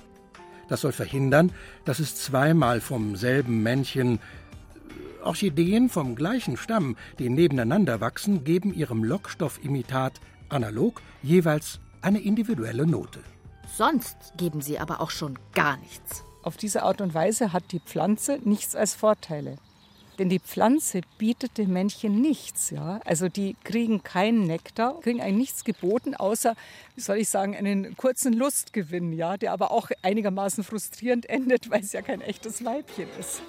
Das 0.68 0.82
soll 0.82 0.92
verhindern, 0.92 1.52
dass 1.86 2.00
es 2.00 2.16
zweimal 2.16 2.82
vom 2.82 3.16
selben 3.16 3.64
Männchen 3.64 4.18
äh, 4.18 5.24
Orchideen 5.24 5.90
vom 5.90 6.16
gleichen 6.16 6.58
Stamm, 6.58 6.96
die 7.18 7.30
nebeneinander 7.30 8.02
wachsen, 8.02 8.44
geben 8.44 8.74
ihrem 8.74 9.04
Lockstoffimitat 9.04 10.20
analog 10.50 11.02
jeweils 11.24 11.80
eine 12.02 12.20
individuelle 12.20 12.86
Note. 12.86 13.20
Sonst 13.76 14.18
geben 14.38 14.62
sie 14.62 14.80
aber 14.80 15.02
auch 15.02 15.12
schon 15.12 15.38
gar 15.54 15.78
nichts. 15.78 16.24
Auf 16.44 16.58
diese 16.58 16.84
Art 16.84 17.02
und 17.02 17.14
Weise 17.14 17.54
hat 17.54 17.72
die 17.72 17.80
Pflanze 17.80 18.40
nichts 18.44 18.76
als 18.76 18.94
Vorteile. 18.94 19.58
Denn 20.18 20.28
die 20.28 20.40
Pflanze 20.40 21.02
bietet 21.18 21.58
dem 21.58 21.72
Männchen 21.72 22.22
nichts. 22.22 22.72
Ja? 22.72 23.00
Also 23.06 23.30
die 23.30 23.56
kriegen 23.64 24.04
keinen 24.04 24.44
Nektar, 24.44 25.00
kriegen 25.00 25.22
eigentlich 25.22 25.38
nichts 25.38 25.64
geboten, 25.64 26.14
außer, 26.14 26.56
wie 26.96 27.02
soll 27.02 27.18
ich 27.18 27.30
sagen, 27.30 27.56
einen 27.56 27.96
kurzen 27.96 28.34
Lustgewinn, 28.34 29.14
ja? 29.14 29.38
der 29.38 29.54
aber 29.54 29.72
auch 29.72 29.90
einigermaßen 30.02 30.66
frustrierend 30.66 31.26
endet, 31.30 31.70
weil 31.70 31.82
es 31.82 31.94
ja 31.94 32.02
kein 32.02 32.20
echtes 32.20 32.66
Weibchen 32.66 33.08
ist. 33.18 33.42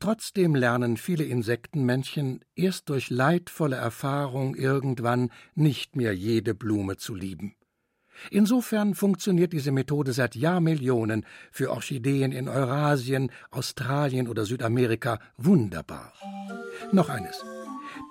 Trotzdem 0.00 0.54
lernen 0.54 0.96
viele 0.96 1.24
Insektenmännchen 1.24 2.44
erst 2.54 2.88
durch 2.88 3.10
leidvolle 3.10 3.76
Erfahrung 3.76 4.54
irgendwann 4.54 5.30
nicht 5.54 5.96
mehr 5.96 6.14
jede 6.14 6.54
Blume 6.54 6.96
zu 6.96 7.14
lieben. 7.14 7.54
Insofern 8.30 8.94
funktioniert 8.94 9.52
diese 9.52 9.72
Methode 9.72 10.12
seit 10.12 10.34
Jahrmillionen 10.34 11.24
für 11.50 11.70
Orchideen 11.70 12.32
in 12.32 12.48
Eurasien, 12.48 13.30
Australien 13.50 14.28
oder 14.28 14.44
Südamerika 14.44 15.20
wunderbar. 15.36 16.12
Noch 16.92 17.08
eines. 17.08 17.44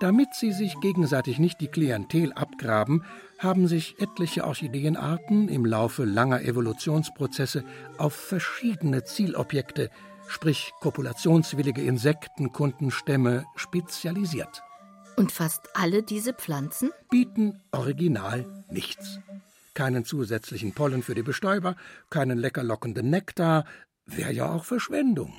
Damit 0.00 0.34
sie 0.34 0.52
sich 0.52 0.78
gegenseitig 0.80 1.38
nicht 1.38 1.60
die 1.60 1.68
Klientel 1.68 2.32
abgraben, 2.32 3.04
haben 3.38 3.66
sich 3.66 3.96
etliche 4.00 4.44
Orchideenarten 4.44 5.48
im 5.48 5.64
Laufe 5.64 6.04
langer 6.04 6.42
Evolutionsprozesse 6.42 7.64
auf 7.96 8.14
verschiedene 8.14 9.04
Zielobjekte, 9.04 9.90
sprich 10.28 10.72
kopulationswillige 10.80 11.82
Insektenkundenstämme, 11.82 13.44
spezialisiert. 13.56 14.62
Und 15.16 15.32
fast 15.32 15.68
alle 15.74 16.04
diese 16.04 16.32
Pflanzen 16.32 16.90
bieten 17.10 17.60
original 17.72 18.46
nichts 18.70 19.18
keinen 19.78 20.04
zusätzlichen 20.04 20.72
Pollen 20.72 21.04
für 21.04 21.14
die 21.14 21.22
Bestäuber, 21.22 21.76
keinen 22.10 22.36
lecker 22.36 22.64
lockenden 22.64 23.10
Nektar, 23.10 23.64
wäre 24.06 24.32
ja 24.32 24.50
auch 24.50 24.64
Verschwendung. 24.64 25.32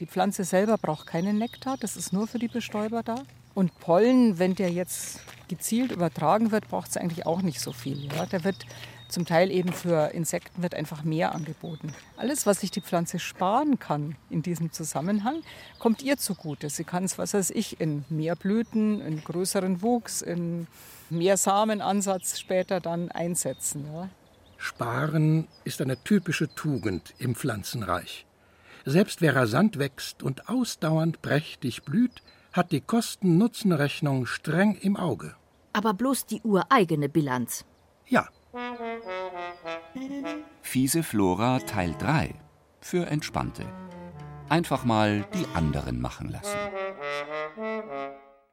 Die 0.00 0.06
Pflanze 0.06 0.44
selber 0.44 0.76
braucht 0.76 1.06
keinen 1.06 1.38
Nektar, 1.38 1.78
das 1.80 1.96
ist 1.96 2.12
nur 2.12 2.26
für 2.26 2.38
die 2.38 2.48
Bestäuber 2.48 3.02
da. 3.02 3.14
Und 3.54 3.80
Pollen, 3.80 4.38
wenn 4.38 4.54
der 4.54 4.70
jetzt 4.70 5.20
gezielt 5.48 5.92
übertragen 5.92 6.52
wird, 6.52 6.68
braucht 6.68 6.90
es 6.90 6.98
eigentlich 6.98 7.24
auch 7.24 7.40
nicht 7.40 7.58
so 7.58 7.72
viel. 7.72 8.04
Ja? 8.12 8.26
Der 8.26 8.44
wird 8.44 8.66
zum 9.08 9.24
Teil 9.24 9.50
eben 9.50 9.72
für 9.72 10.12
Insekten 10.12 10.62
wird 10.62 10.74
einfach 10.74 11.04
mehr 11.04 11.34
angeboten. 11.34 11.92
Alles, 12.16 12.46
was 12.46 12.60
sich 12.60 12.70
die 12.70 12.80
Pflanze 12.80 13.18
sparen 13.18 13.78
kann 13.78 14.16
in 14.30 14.42
diesem 14.42 14.72
Zusammenhang, 14.72 15.42
kommt 15.78 16.02
ihr 16.02 16.16
zugute. 16.16 16.70
Sie 16.70 16.84
kann 16.84 17.04
es, 17.04 17.18
was 17.18 17.34
weiß 17.34 17.50
ich, 17.50 17.80
in 17.80 18.04
mehr 18.08 18.36
Blüten, 18.36 19.00
in 19.00 19.22
größeren 19.22 19.82
Wuchs, 19.82 20.22
in 20.22 20.66
mehr 21.10 21.36
Samenansatz 21.36 22.38
später 22.38 22.80
dann 22.80 23.10
einsetzen. 23.10 23.86
Ja. 23.92 24.08
Sparen 24.56 25.46
ist 25.64 25.80
eine 25.80 26.02
typische 26.02 26.52
Tugend 26.54 27.14
im 27.18 27.34
Pflanzenreich. 27.34 28.26
Selbst 28.84 29.20
wer 29.20 29.36
rasant 29.36 29.78
wächst 29.78 30.22
und 30.22 30.48
ausdauernd 30.48 31.20
prächtig 31.22 31.82
blüht, 31.82 32.22
hat 32.52 32.72
die 32.72 32.80
Kosten-Nutzen-Rechnung 32.80 34.26
streng 34.26 34.76
im 34.76 34.96
Auge. 34.96 35.34
Aber 35.72 35.92
bloß 35.92 36.26
die 36.26 36.40
ureigene 36.42 37.08
Bilanz. 37.08 37.64
Ja. 38.06 38.28
Fiese 40.62 41.02
Flora 41.02 41.58
Teil 41.60 41.94
3 41.98 42.34
für 42.80 43.06
Entspannte. 43.06 43.64
Einfach 44.48 44.84
mal 44.84 45.26
die 45.34 45.46
anderen 45.54 46.00
machen 46.00 46.30
lassen. 46.30 46.56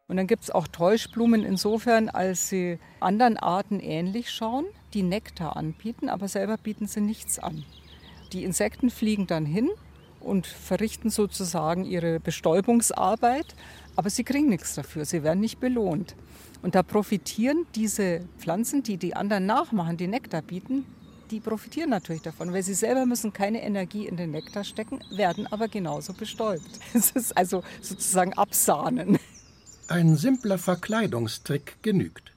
Und 0.07 0.17
dann 0.17 0.27
gibt 0.27 0.43
es 0.43 0.51
auch 0.51 0.67
Täuschblumen 0.67 1.43
insofern, 1.43 2.09
als 2.09 2.49
sie 2.49 2.79
anderen 2.99 3.37
Arten 3.37 3.79
ähnlich 3.79 4.29
schauen, 4.31 4.65
die 4.93 5.03
Nektar 5.03 5.55
anbieten, 5.55 6.09
aber 6.09 6.27
selber 6.27 6.57
bieten 6.57 6.87
sie 6.87 7.01
nichts 7.01 7.39
an. 7.39 7.63
Die 8.33 8.43
Insekten 8.43 8.89
fliegen 8.89 9.27
dann 9.27 9.45
hin 9.45 9.69
und 10.19 10.47
verrichten 10.47 11.09
sozusagen 11.09 11.85
ihre 11.85 12.19
Bestäubungsarbeit, 12.19 13.55
aber 13.95 14.09
sie 14.09 14.23
kriegen 14.23 14.49
nichts 14.49 14.75
dafür, 14.75 15.05
sie 15.05 15.23
werden 15.23 15.39
nicht 15.39 15.59
belohnt. 15.59 16.15
Und 16.63 16.75
da 16.75 16.81
profitieren 16.81 17.67
diese 17.75 18.21
Pflanzen, 18.39 18.81
die 18.81 18.97
die 18.97 19.15
anderen 19.15 19.45
nachmachen, 19.45 19.97
die 19.97 20.07
Nektar 20.07 20.41
bieten, 20.41 20.85
die 21.29 21.41
profitieren 21.41 21.89
natürlich 21.89 22.21
davon, 22.21 22.53
weil 22.53 22.63
sie 22.63 22.73
selber 22.73 23.05
müssen 23.05 23.33
keine 23.33 23.61
Energie 23.61 24.07
in 24.07 24.17
den 24.17 24.31
Nektar 24.31 24.63
stecken, 24.63 25.01
werden 25.11 25.45
aber 25.45 25.67
genauso 25.67 26.13
bestäubt. 26.13 26.79
Es 26.93 27.11
ist 27.11 27.35
also 27.35 27.63
sozusagen 27.81 28.33
Absahnen. 28.33 29.19
Ein 29.89 30.15
simpler 30.15 30.57
Verkleidungstrick 30.57 31.83
genügt. 31.83 32.31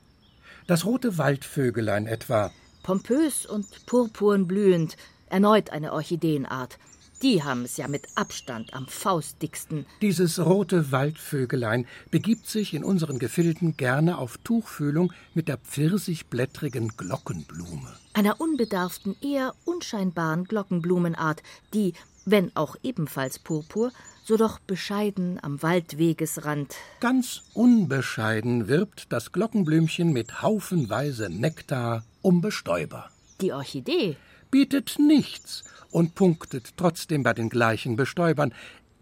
Das 0.67 0.85
rote 0.85 1.19
Waldvögelein 1.19 2.07
etwa. 2.07 2.51
Pompös 2.83 3.47
und 3.47 3.87
purpurnblühend, 3.87 4.97
erneut 5.29 5.71
eine 5.71 5.93
Orchideenart. 5.93 6.79
Die 7.23 7.43
haben 7.43 7.65
es 7.65 7.79
ja 7.79 7.89
mit 7.89 8.09
Abstand 8.15 8.75
am 8.75 8.87
faustdicksten. 8.87 9.87
Dieses 10.03 10.39
rote 10.39 10.93
Waldvögelein 10.93 11.87
begibt 12.11 12.47
sich 12.47 12.75
in 12.75 12.85
unseren 12.85 13.19
Gefilden 13.19 13.77
gerne 13.79 14.19
auf 14.19 14.37
Tuchfühlung 14.39 15.13
mit 15.33 15.49
der 15.49 15.57
pfirsichblättrigen 15.57 16.89
Glockenblume. 16.97 17.97
Einer 18.13 18.39
unbedarften, 18.41 19.17
eher 19.23 19.55
unscheinbaren 19.65 20.45
Glockenblumenart, 20.45 21.43
die, 21.73 21.95
wenn 22.27 22.55
auch 22.55 22.77
ebenfalls 22.83 23.39
purpur, 23.39 23.93
so 24.23 24.37
doch 24.37 24.59
bescheiden 24.59 25.39
am 25.43 25.63
Waldwegesrand. 25.63 26.75
Ganz 27.01 27.45
unbescheiden 27.55 28.69
wirbt 28.69 29.11
das 29.11 29.33
Glockenblümchen 29.33 30.13
mit 30.13 30.43
haufenweise 30.43 31.31
Nektar 31.31 32.05
um 32.21 32.43
Bestäuber. 32.43 33.09
Die 33.41 33.53
Orchidee 33.53 34.17
bietet 34.51 34.97
nichts 34.99 35.65
und 35.91 36.15
punktet 36.15 36.75
trotzdem 36.77 37.23
bei 37.23 37.33
den 37.33 37.49
gleichen 37.49 37.97
Bestäubern, 37.97 38.53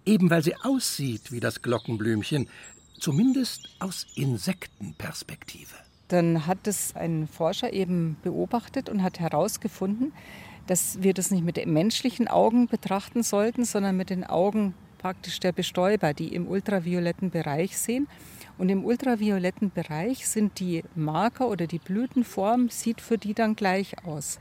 eben 0.05 0.31
weil 0.31 0.43
sie 0.43 0.57
aussieht 0.57 1.33
wie 1.33 1.41
das 1.41 1.63
Glockenblümchen, 1.63 2.49
zumindest 2.99 3.69
aus 3.79 4.07
Insektenperspektive. 4.15 5.75
Dann 6.09 6.47
hat 6.47 6.67
es 6.67 6.95
ein 6.95 7.27
Forscher 7.27 7.73
eben 7.73 8.17
beobachtet 8.23 8.89
und 8.89 9.03
hat 9.03 9.21
herausgefunden, 9.21 10.13
dass 10.67 11.03
wir 11.03 11.15
das 11.15 11.31
nicht 11.31 11.45
mit 11.45 11.65
menschlichen 11.67 12.29
Augen 12.29 12.69
betrachten 12.69 13.23
sollten, 13.23 13.65
sondern 13.65 13.97
mit 13.97 14.11
den 14.11 14.25
Augen 14.25 14.75
praktisch 14.99 15.41
der 15.41 15.53
Bestäuber, 15.53 16.15
die 16.15 16.35
im 16.35 16.49
ultravioletten 16.49 17.31
Bereich 17.31 17.77
sehen. 17.77 18.09
Und 18.57 18.69
im 18.69 18.85
ultravioletten 18.85 19.71
Bereich 19.71 20.27
sind 20.27 20.61
die 20.61 20.83
Marker 20.95 21.49
oder 21.49 21.67
die 21.67 21.79
Blütenform, 21.79 22.69
sieht 22.71 23.01
für 23.01 23.19
die 23.19 23.35
dann 23.35 23.57
gleich 23.57 24.07
aus. 24.07 24.39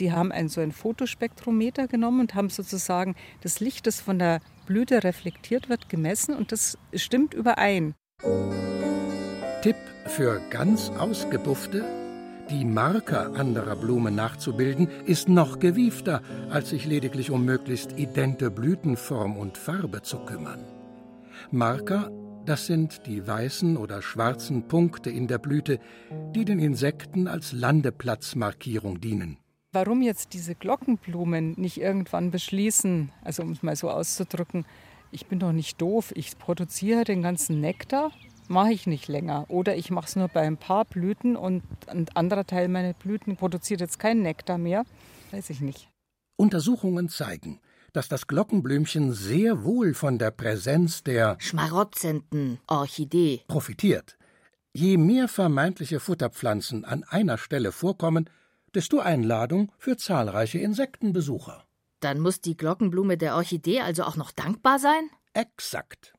Die 0.00 0.12
haben 0.12 0.32
ein, 0.32 0.48
so 0.48 0.60
ein 0.60 0.72
Fotospektrometer 0.72 1.86
genommen 1.86 2.20
und 2.20 2.34
haben 2.34 2.50
sozusagen 2.50 3.14
das 3.42 3.60
Licht, 3.60 3.86
das 3.86 4.00
von 4.00 4.18
der 4.18 4.40
Blüte 4.66 5.04
reflektiert 5.04 5.68
wird, 5.68 5.88
gemessen 5.88 6.34
und 6.34 6.52
das 6.52 6.78
stimmt 6.94 7.34
überein. 7.34 7.94
Tipp 9.62 9.76
für 10.06 10.40
ganz 10.50 10.90
ausgebuffte 10.90 11.84
die 12.50 12.64
Marker 12.64 13.34
anderer 13.36 13.76
Blumen 13.76 14.16
nachzubilden, 14.16 14.88
ist 15.06 15.28
noch 15.28 15.60
gewiefter, 15.60 16.20
als 16.50 16.70
sich 16.70 16.84
lediglich 16.84 17.30
um 17.30 17.44
möglichst 17.44 17.96
idente 17.96 18.50
Blütenform 18.50 19.36
und 19.36 19.56
Farbe 19.56 20.02
zu 20.02 20.18
kümmern. 20.18 20.64
Marker, 21.52 22.10
das 22.46 22.66
sind 22.66 23.06
die 23.06 23.24
weißen 23.24 23.76
oder 23.76 24.02
schwarzen 24.02 24.66
Punkte 24.66 25.10
in 25.10 25.28
der 25.28 25.38
Blüte, 25.38 25.78
die 26.34 26.44
den 26.44 26.58
Insekten 26.58 27.28
als 27.28 27.52
Landeplatzmarkierung 27.52 29.00
dienen. 29.00 29.38
Warum 29.72 30.02
jetzt 30.02 30.32
diese 30.32 30.54
Glockenblumen 30.54 31.54
nicht 31.56 31.80
irgendwann 31.80 32.30
beschließen, 32.30 33.12
also 33.22 33.42
um 33.42 33.52
es 33.52 33.62
mal 33.62 33.76
so 33.76 33.88
auszudrücken, 33.90 34.66
ich 35.12 35.26
bin 35.26 35.38
doch 35.38 35.52
nicht 35.52 35.80
doof, 35.80 36.12
ich 36.16 36.38
produziere 36.38 37.04
den 37.04 37.22
ganzen 37.22 37.60
Nektar 37.60 38.10
mache 38.50 38.72
ich 38.72 38.86
nicht 38.86 39.08
länger. 39.08 39.46
Oder 39.48 39.76
ich 39.76 39.90
mache 39.90 40.06
es 40.06 40.16
nur 40.16 40.28
bei 40.28 40.40
ein 40.40 40.56
paar 40.56 40.84
Blüten 40.84 41.36
und 41.36 41.62
ein 41.86 42.06
anderer 42.14 42.44
Teil 42.44 42.68
meiner 42.68 42.92
Blüten 42.92 43.36
produziert 43.36 43.80
jetzt 43.80 43.98
keinen 43.98 44.22
Nektar 44.22 44.58
mehr. 44.58 44.84
Weiß 45.30 45.50
ich 45.50 45.60
nicht. 45.60 45.88
Untersuchungen 46.36 47.08
zeigen, 47.08 47.60
dass 47.92 48.08
das 48.08 48.26
Glockenblümchen 48.26 49.12
sehr 49.12 49.64
wohl 49.64 49.94
von 49.94 50.18
der 50.18 50.32
Präsenz 50.32 51.04
der 51.04 51.36
schmarotzenden 51.38 52.58
Orchidee 52.66 53.42
profitiert. 53.46 54.18
Je 54.72 54.96
mehr 54.96 55.28
vermeintliche 55.28 56.00
Futterpflanzen 56.00 56.84
an 56.84 57.04
einer 57.04 57.38
Stelle 57.38 57.72
vorkommen, 57.72 58.28
desto 58.74 59.00
Einladung 59.00 59.72
für 59.78 59.96
zahlreiche 59.96 60.58
Insektenbesucher. 60.58 61.64
Dann 62.00 62.20
muss 62.20 62.40
die 62.40 62.56
Glockenblume 62.56 63.18
der 63.18 63.36
Orchidee 63.36 63.80
also 63.80 64.04
auch 64.04 64.16
noch 64.16 64.32
dankbar 64.32 64.78
sein? 64.78 65.10
Exakt. 65.34 66.14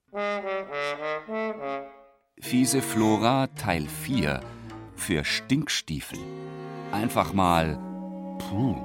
Fiese 2.40 2.82
Flora 2.82 3.48
Teil 3.48 3.88
4 3.88 4.42
für 4.96 5.24
Stinkstiefel. 5.24 6.20
Einfach 6.92 7.34
mal 7.34 7.80
puh. 8.40 8.76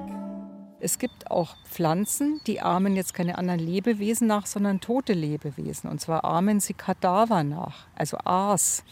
Es 0.79 0.99
gibt 0.99 1.31
auch 1.31 1.55
Pflanzen, 1.65 2.39
die 2.45 2.61
ahmen 2.61 2.95
jetzt 2.95 3.13
keine 3.13 3.37
anderen 3.37 3.59
Lebewesen 3.59 4.27
nach, 4.27 4.45
sondern 4.45 4.79
tote 4.79 5.13
Lebewesen. 5.13 5.89
Und 5.89 5.99
zwar 5.99 6.23
ahmen 6.23 6.59
sie 6.59 6.73
Kadaver 6.73 7.43
nach, 7.43 7.87
also 7.95 8.17
Aas. 8.23 8.83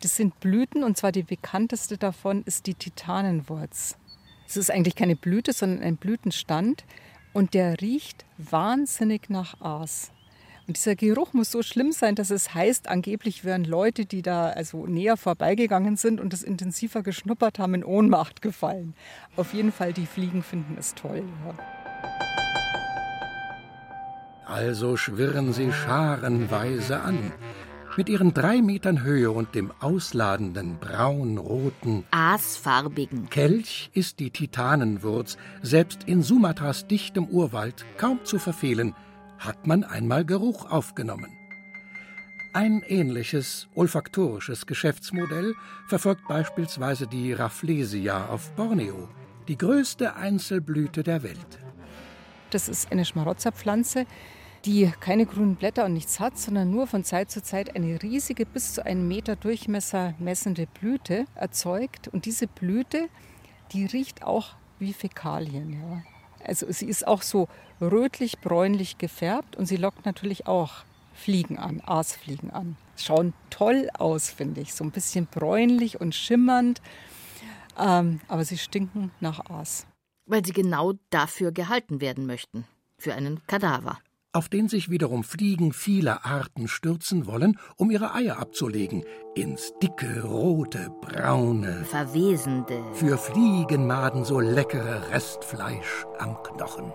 Das 0.00 0.16
sind 0.16 0.38
Blüten 0.40 0.84
und 0.84 0.98
zwar 0.98 1.12
die 1.12 1.22
bekannteste 1.22 1.96
davon 1.96 2.42
ist 2.42 2.66
die 2.66 2.74
Titanenwurz. 2.74 3.96
Es 4.46 4.56
ist 4.56 4.70
eigentlich 4.70 4.94
keine 4.94 5.16
Blüte, 5.16 5.52
sondern 5.52 5.82
ein 5.82 5.96
Blütenstand 5.96 6.84
und 7.32 7.54
der 7.54 7.80
riecht 7.80 8.24
wahnsinnig 8.38 9.30
nach 9.30 9.60
Aas. 9.60 10.10
Und 10.66 10.78
dieser 10.78 10.96
Geruch 10.96 11.34
muss 11.34 11.50
so 11.50 11.62
schlimm 11.62 11.92
sein, 11.92 12.14
dass 12.14 12.30
es 12.30 12.54
heißt, 12.54 12.88
angeblich 12.88 13.44
wären 13.44 13.64
Leute, 13.64 14.06
die 14.06 14.22
da 14.22 14.48
also 14.48 14.86
näher 14.86 15.18
vorbeigegangen 15.18 15.96
sind 15.96 16.20
und 16.20 16.32
es 16.32 16.42
intensiver 16.42 17.02
geschnuppert 17.02 17.58
haben, 17.58 17.74
in 17.74 17.84
Ohnmacht 17.84 18.40
gefallen. 18.40 18.94
Auf 19.36 19.52
jeden 19.52 19.72
Fall, 19.72 19.92
die 19.92 20.06
Fliegen 20.06 20.42
finden 20.42 20.76
es 20.78 20.94
toll. 20.94 21.22
Ja. 21.46 21.54
Also 24.46 24.96
schwirren 24.96 25.52
sie 25.52 25.70
scharenweise 25.72 27.00
an. 27.00 27.32
Mit 27.96 28.08
ihren 28.08 28.34
drei 28.34 28.60
Metern 28.60 29.04
Höhe 29.04 29.30
und 29.30 29.54
dem 29.54 29.70
ausladenden 29.78 30.78
braun-roten, 30.80 32.04
Aasfarbigen. 32.10 33.30
Kelch 33.30 33.90
ist 33.92 34.18
die 34.18 34.30
Titanenwurz, 34.30 35.36
selbst 35.62 36.02
in 36.04 36.20
Sumatras 36.22 36.88
dichtem 36.88 37.26
Urwald 37.26 37.84
kaum 37.96 38.18
zu 38.24 38.40
verfehlen, 38.40 38.94
hat 39.38 39.68
man 39.68 39.84
einmal 39.84 40.24
Geruch 40.24 40.68
aufgenommen. 40.68 41.38
Ein 42.52 42.82
ähnliches 42.82 43.68
olfaktorisches 43.76 44.66
Geschäftsmodell 44.66 45.54
verfolgt 45.86 46.26
beispielsweise 46.26 47.06
die 47.06 47.32
Rafflesia 47.32 48.26
auf 48.26 48.50
Borneo, 48.56 49.08
die 49.46 49.58
größte 49.58 50.16
Einzelblüte 50.16 51.04
der 51.04 51.22
Welt. 51.22 51.58
Das 52.50 52.68
ist 52.68 52.90
eine 52.90 53.04
Schmarotzerpflanze, 53.04 54.06
die 54.64 54.90
keine 55.00 55.26
grünen 55.26 55.56
Blätter 55.56 55.84
und 55.84 55.92
nichts 55.92 56.20
hat, 56.20 56.38
sondern 56.38 56.70
nur 56.70 56.86
von 56.86 57.04
Zeit 57.04 57.30
zu 57.30 57.42
Zeit 57.42 57.76
eine 57.76 58.02
riesige, 58.02 58.46
bis 58.46 58.74
zu 58.74 58.84
einen 58.84 59.06
Meter 59.06 59.36
Durchmesser 59.36 60.14
messende 60.18 60.66
Blüte 60.66 61.26
erzeugt. 61.34 62.08
Und 62.08 62.24
diese 62.24 62.46
Blüte, 62.46 63.08
die 63.72 63.84
riecht 63.84 64.22
auch 64.22 64.54
wie 64.78 64.94
Fäkalien. 64.94 65.72
Ja. 65.74 66.02
Also 66.44 66.70
sie 66.70 66.86
ist 66.86 67.06
auch 67.06 67.22
so 67.22 67.48
rötlich-bräunlich 67.80 68.98
gefärbt 68.98 69.56
und 69.56 69.66
sie 69.66 69.76
lockt 69.76 70.06
natürlich 70.06 70.46
auch 70.46 70.84
Fliegen 71.12 71.58
an, 71.58 71.80
Aasfliegen 71.84 72.50
an. 72.50 72.76
Schauen 72.96 73.34
toll 73.50 73.88
aus, 73.94 74.30
finde 74.30 74.60
ich. 74.60 74.74
So 74.74 74.84
ein 74.84 74.90
bisschen 74.90 75.26
bräunlich 75.26 76.00
und 76.00 76.14
schimmernd. 76.14 76.80
Ähm, 77.78 78.20
aber 78.28 78.44
sie 78.44 78.58
stinken 78.58 79.10
nach 79.20 79.44
Aas. 79.50 79.86
Weil 80.26 80.44
sie 80.44 80.52
genau 80.52 80.94
dafür 81.10 81.52
gehalten 81.52 82.00
werden 82.00 82.26
möchten. 82.26 82.64
Für 82.98 83.14
einen 83.14 83.46
Kadaver 83.46 83.98
auf 84.34 84.48
den 84.48 84.68
sich 84.68 84.90
wiederum 84.90 85.22
Fliegen 85.22 85.72
vieler 85.72 86.26
Arten 86.26 86.68
stürzen 86.68 87.26
wollen, 87.26 87.58
um 87.76 87.90
ihre 87.90 88.14
Eier 88.14 88.38
abzulegen, 88.38 89.04
ins 89.34 89.72
dicke, 89.80 90.22
rote, 90.22 90.90
braune, 91.00 91.84
verwesende, 91.84 92.84
für 92.92 93.16
Fliegenmaden 93.16 94.24
so 94.24 94.40
leckere 94.40 95.08
Restfleisch 95.10 96.04
am 96.18 96.42
Knochen. 96.42 96.92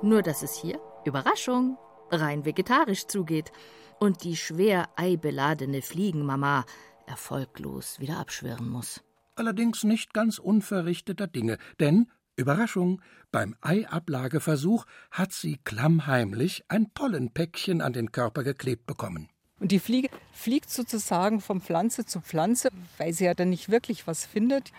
Nur 0.00 0.22
dass 0.22 0.42
es 0.42 0.54
hier, 0.54 0.80
Überraschung, 1.04 1.76
rein 2.10 2.44
vegetarisch 2.44 3.06
zugeht 3.06 3.50
und 3.98 4.22
die 4.22 4.36
schwer 4.36 4.88
eibeladene 4.96 5.82
Fliegenmama 5.82 6.64
erfolglos 7.06 7.98
wieder 7.98 8.18
abschwirren 8.18 8.68
muss. 8.68 9.02
Allerdings 9.34 9.82
nicht 9.82 10.14
ganz 10.14 10.38
unverrichteter 10.38 11.26
Dinge, 11.26 11.58
denn 11.80 12.06
Überraschung, 12.36 13.00
beim 13.32 13.56
Eiablageversuch 13.60 14.84
hat 15.10 15.32
sie 15.32 15.58
klammheimlich 15.64 16.64
ein 16.68 16.90
Pollenpäckchen 16.90 17.80
an 17.80 17.92
den 17.92 18.12
Körper 18.12 18.44
geklebt 18.44 18.86
bekommen. 18.86 19.28
Und 19.58 19.72
die 19.72 19.78
Fliege 19.78 20.10
fliegt 20.32 20.70
sozusagen 20.70 21.40
von 21.40 21.62
Pflanze 21.62 22.04
zu 22.04 22.20
Pflanze, 22.20 22.68
weil 22.98 23.12
sie 23.14 23.24
ja 23.24 23.34
dann 23.34 23.48
nicht 23.48 23.70
wirklich 23.70 24.06
was 24.06 24.26
findet. 24.26 24.72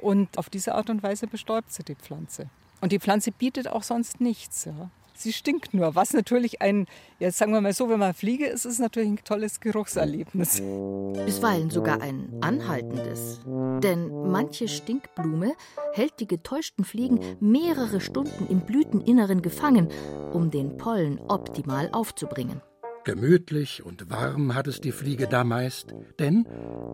Und 0.00 0.38
auf 0.38 0.50
diese 0.50 0.74
Art 0.74 0.88
und 0.88 1.02
Weise 1.02 1.26
bestäubt 1.26 1.72
sie 1.72 1.82
die 1.82 1.96
Pflanze. 1.96 2.48
Und 2.80 2.92
die 2.92 3.00
Pflanze 3.00 3.32
bietet 3.32 3.66
auch 3.66 3.82
sonst 3.82 4.20
nichts. 4.20 4.66
Ja. 4.66 4.90
Sie 5.16 5.32
stinkt 5.32 5.74
nur, 5.74 5.94
was 5.94 6.12
natürlich 6.12 6.60
ein, 6.60 6.86
jetzt 7.20 7.38
sagen 7.38 7.52
wir 7.52 7.60
mal 7.60 7.72
so, 7.72 7.88
wenn 7.88 8.00
man 8.00 8.14
Fliege 8.14 8.46
ist, 8.46 8.64
ist 8.64 8.80
natürlich 8.80 9.10
ein 9.10 9.24
tolles 9.24 9.60
Geruchserlebnis. 9.60 10.60
Bisweilen 11.24 11.70
sogar 11.70 12.00
ein 12.02 12.32
anhaltendes. 12.40 13.40
Denn 13.46 14.10
manche 14.30 14.66
Stinkblume 14.66 15.52
hält 15.92 16.18
die 16.18 16.26
getäuschten 16.26 16.84
Fliegen 16.84 17.20
mehrere 17.40 18.00
Stunden 18.00 18.46
im 18.48 18.60
Blüteninneren 18.60 19.40
gefangen, 19.40 19.88
um 20.32 20.50
den 20.50 20.76
Pollen 20.76 21.20
optimal 21.20 21.90
aufzubringen. 21.92 22.60
Gemütlich 23.04 23.84
und 23.84 24.10
warm 24.10 24.54
hat 24.54 24.66
es 24.66 24.80
die 24.80 24.92
Fliege 24.92 25.26
da 25.26 25.44
meist, 25.44 25.94
denn 26.18 26.46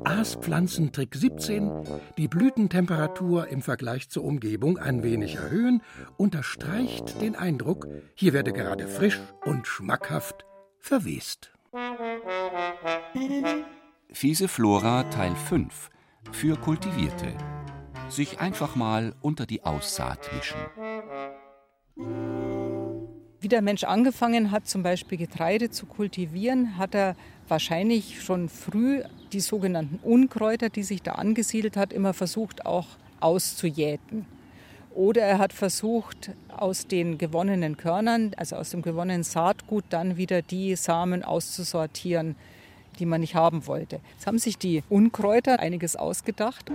Aaspflanzentrick 0.04 1.14
17, 1.14 1.70
die 2.18 2.26
Blütentemperatur 2.26 3.46
im 3.46 3.62
Vergleich 3.62 4.08
zur 4.08 4.24
Umgebung 4.24 4.76
ein 4.78 5.04
wenig 5.04 5.36
erhöhen, 5.36 5.82
unterstreicht 6.16 7.20
den 7.20 7.36
Eindruck, 7.36 7.86
hier 8.14 8.32
werde 8.32 8.52
gerade 8.52 8.88
frisch 8.88 9.20
und 9.44 9.68
schmackhaft 9.68 10.44
verwest. 10.78 11.52
Fiese 14.12 14.48
Flora 14.48 15.04
Teil 15.04 15.36
5 15.36 15.90
für 16.32 16.56
Kultivierte. 16.56 17.32
Sich 18.08 18.40
einfach 18.40 18.74
mal 18.74 19.14
unter 19.20 19.46
die 19.46 19.62
Aussaat 19.62 20.28
mischen 20.34 20.58
wie 23.40 23.48
der 23.48 23.62
Mensch 23.62 23.84
angefangen 23.84 24.50
hat, 24.50 24.68
zum 24.68 24.82
Beispiel 24.82 25.18
Getreide 25.18 25.70
zu 25.70 25.86
kultivieren, 25.86 26.76
hat 26.76 26.94
er 26.94 27.16
wahrscheinlich 27.48 28.22
schon 28.22 28.48
früh 28.48 29.02
die 29.32 29.40
sogenannten 29.40 29.98
Unkräuter, 30.02 30.68
die 30.68 30.82
sich 30.82 31.02
da 31.02 31.12
angesiedelt 31.12 31.76
hat, 31.76 31.92
immer 31.92 32.12
versucht 32.12 32.66
auch 32.66 32.86
auszujäten. 33.20 34.26
Oder 34.94 35.22
er 35.22 35.38
hat 35.38 35.52
versucht, 35.52 36.32
aus 36.48 36.86
den 36.86 37.16
gewonnenen 37.16 37.76
Körnern, 37.76 38.32
also 38.36 38.56
aus 38.56 38.70
dem 38.70 38.82
gewonnenen 38.82 39.22
Saatgut, 39.22 39.84
dann 39.88 40.16
wieder 40.16 40.42
die 40.42 40.76
Samen 40.76 41.22
auszusortieren, 41.22 42.34
die 42.98 43.06
man 43.06 43.20
nicht 43.20 43.34
haben 43.34 43.66
wollte. 43.66 44.00
Jetzt 44.14 44.26
haben 44.26 44.38
sich 44.38 44.58
die 44.58 44.82
Unkräuter 44.88 45.60
einiges 45.60 45.96
ausgedacht. 45.96 46.70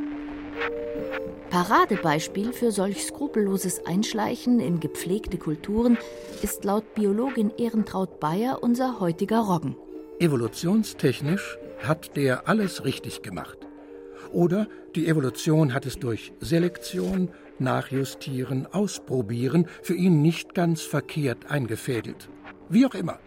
Paradebeispiel 1.56 2.52
für 2.52 2.74
solch 2.74 3.06
skrupelloses 3.06 3.86
Einschleichen 3.86 4.60
in 4.60 4.82
gepflegte 4.82 5.38
Kulturen 5.38 5.98
ist 6.42 6.66
laut 6.66 6.96
Biologin 6.96 7.50
Ehrentraut 7.58 8.20
Bayer 8.20 8.62
unser 8.62 9.00
heutiger 9.00 9.40
Roggen. 9.40 9.78
Evolutionstechnisch 10.20 11.58
hat 11.82 12.18
der 12.18 12.50
alles 12.50 12.84
richtig 12.84 13.22
gemacht. 13.22 13.58
Oder 14.34 14.68
die 14.96 15.08
Evolution 15.08 15.74
hat 15.74 15.86
es 15.86 15.98
durch 15.98 16.34
Selektion, 16.42 17.30
Nachjustieren, 17.58 18.68
Ausprobieren 18.74 19.70
für 19.82 19.96
ihn 19.96 20.22
nicht 20.22 20.56
ganz 20.56 20.82
verkehrt 20.82 21.50
eingefädelt. 21.50 22.28
Wie 22.68 22.86
auch 22.86 22.96
immer, 22.96 23.18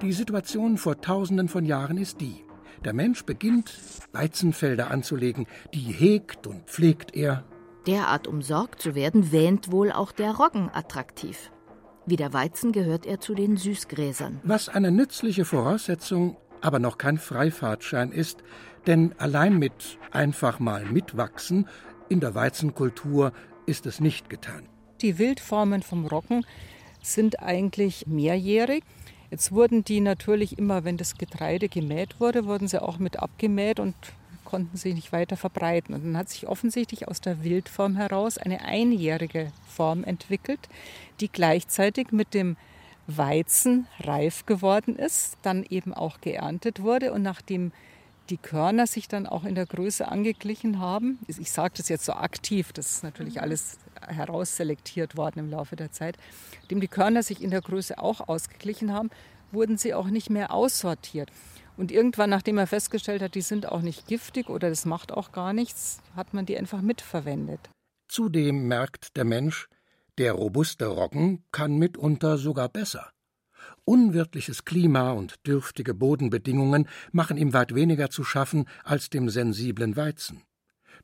die 0.00 0.12
Situation 0.12 0.78
vor 0.78 1.02
tausenden 1.02 1.48
von 1.48 1.66
Jahren 1.66 1.98
ist 1.98 2.22
die. 2.22 2.42
Der 2.86 2.94
Mensch 2.94 3.26
beginnt, 3.26 3.74
Weizenfelder 4.12 4.90
anzulegen, 4.90 5.46
die 5.74 5.92
hegt 5.92 6.46
und 6.46 6.64
pflegt 6.70 7.14
er 7.14 7.44
derart 7.86 8.26
umsorgt 8.26 8.80
zu 8.80 8.94
werden, 8.94 9.32
wähnt 9.32 9.70
wohl 9.70 9.92
auch 9.92 10.12
der 10.12 10.32
Roggen 10.32 10.70
attraktiv. 10.72 11.50
Wie 12.06 12.16
der 12.16 12.32
Weizen 12.32 12.72
gehört 12.72 13.06
er 13.06 13.20
zu 13.20 13.34
den 13.34 13.56
Süßgräsern. 13.56 14.40
Was 14.44 14.68
eine 14.68 14.92
nützliche 14.92 15.44
Voraussetzung, 15.44 16.36
aber 16.60 16.78
noch 16.78 16.98
kein 16.98 17.18
Freifahrtschein 17.18 18.12
ist, 18.12 18.42
denn 18.86 19.14
allein 19.18 19.58
mit 19.58 19.98
einfach 20.12 20.60
mal 20.60 20.84
mitwachsen 20.84 21.68
in 22.08 22.20
der 22.20 22.34
Weizenkultur 22.34 23.32
ist 23.66 23.86
es 23.86 24.00
nicht 24.00 24.30
getan. 24.30 24.68
Die 25.02 25.18
Wildformen 25.18 25.82
vom 25.82 26.06
Roggen 26.06 26.46
sind 27.02 27.40
eigentlich 27.40 28.06
mehrjährig. 28.06 28.84
Jetzt 29.30 29.50
wurden 29.50 29.82
die 29.82 30.00
natürlich 30.00 30.58
immer, 30.58 30.84
wenn 30.84 30.96
das 30.96 31.16
Getreide 31.16 31.68
gemäht 31.68 32.20
wurde, 32.20 32.46
wurden 32.46 32.68
sie 32.68 32.80
auch 32.80 32.98
mit 32.98 33.18
abgemäht 33.18 33.80
und 33.80 33.94
konnten 34.46 34.78
sich 34.78 34.94
nicht 34.94 35.12
weiter 35.12 35.36
verbreiten. 35.36 35.94
Und 35.94 36.04
dann 36.04 36.16
hat 36.16 36.30
sich 36.30 36.46
offensichtlich 36.46 37.08
aus 37.08 37.20
der 37.20 37.44
Wildform 37.44 37.96
heraus 37.96 38.38
eine 38.38 38.62
einjährige 38.62 39.52
Form 39.68 40.04
entwickelt, 40.04 40.60
die 41.20 41.28
gleichzeitig 41.28 42.12
mit 42.12 42.32
dem 42.32 42.56
Weizen 43.06 43.86
reif 44.00 44.46
geworden 44.46 44.96
ist, 44.96 45.36
dann 45.42 45.64
eben 45.68 45.92
auch 45.92 46.20
geerntet 46.20 46.82
wurde 46.82 47.12
und 47.12 47.22
nachdem 47.22 47.72
die 48.30 48.38
Körner 48.38 48.86
sich 48.88 49.06
dann 49.06 49.26
auch 49.26 49.44
in 49.44 49.54
der 49.54 49.66
Größe 49.66 50.08
angeglichen 50.08 50.80
haben. 50.80 51.20
Ich 51.28 51.52
sage 51.52 51.74
das 51.76 51.88
jetzt 51.88 52.04
so 52.04 52.12
aktiv, 52.14 52.72
das 52.72 52.90
ist 52.90 53.04
natürlich 53.04 53.40
alles 53.40 53.78
herausselektiert 54.00 55.16
worden 55.16 55.38
im 55.38 55.50
Laufe 55.50 55.76
der 55.76 55.92
Zeit. 55.92 56.16
Nachdem 56.62 56.80
die 56.80 56.88
Körner 56.88 57.22
sich 57.22 57.42
in 57.42 57.50
der 57.50 57.60
Größe 57.60 57.98
auch 57.98 58.26
ausgeglichen 58.26 58.92
haben, 58.92 59.10
wurden 59.52 59.78
sie 59.78 59.94
auch 59.94 60.08
nicht 60.08 60.30
mehr 60.30 60.52
aussortiert. 60.52 61.30
Und 61.76 61.92
irgendwann, 61.92 62.30
nachdem 62.30 62.58
er 62.58 62.66
festgestellt 62.66 63.22
hat, 63.22 63.34
die 63.34 63.42
sind 63.42 63.66
auch 63.66 63.82
nicht 63.82 64.06
giftig 64.06 64.48
oder 64.48 64.68
das 64.68 64.86
macht 64.86 65.12
auch 65.12 65.32
gar 65.32 65.52
nichts, 65.52 66.00
hat 66.14 66.32
man 66.32 66.46
die 66.46 66.56
einfach 66.56 66.80
mitverwendet. 66.80 67.60
Zudem 68.08 68.66
merkt 68.66 69.16
der 69.16 69.24
Mensch, 69.24 69.68
der 70.18 70.32
robuste 70.32 70.86
Roggen 70.86 71.44
kann 71.52 71.76
mitunter 71.76 72.38
sogar 72.38 72.68
besser. 72.68 73.10
Unwirtliches 73.84 74.64
Klima 74.64 75.10
und 75.10 75.46
dürftige 75.46 75.92
Bodenbedingungen 75.92 76.88
machen 77.12 77.36
ihm 77.36 77.52
weit 77.52 77.74
weniger 77.74 78.10
zu 78.10 78.24
schaffen 78.24 78.68
als 78.84 79.10
dem 79.10 79.28
sensiblen 79.28 79.96
Weizen. 79.96 80.42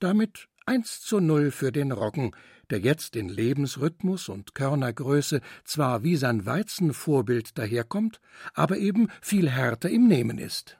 Damit 0.00 0.48
1 0.66 1.00
zu 1.00 1.20
0 1.20 1.50
für 1.50 1.72
den 1.72 1.92
Roggen, 1.92 2.32
der 2.70 2.80
jetzt 2.80 3.16
in 3.16 3.28
Lebensrhythmus 3.28 4.28
und 4.28 4.54
Körnergröße 4.54 5.40
zwar 5.64 6.02
wie 6.04 6.16
sein 6.16 6.46
Weizenvorbild 6.46 7.58
daherkommt, 7.58 8.20
aber 8.54 8.78
eben 8.78 9.08
viel 9.20 9.50
härter 9.50 9.90
im 9.90 10.08
Nehmen 10.08 10.38
ist. 10.38 10.78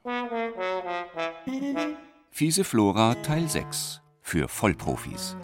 Fiese 2.30 2.64
Flora 2.64 3.14
Teil 3.16 3.48
6 3.48 4.00
für 4.20 4.48
Vollprofis. 4.48 5.36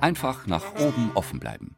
Einfach 0.00 0.46
nach 0.46 0.74
oben 0.76 1.10
offen 1.14 1.40
bleiben. 1.40 1.76